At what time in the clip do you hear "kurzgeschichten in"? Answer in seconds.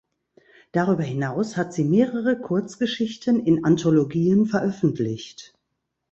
2.41-3.63